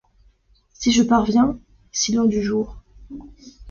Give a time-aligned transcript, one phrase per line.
[0.73, 1.59] Si je parviens,
[1.91, 2.77] si loin du jour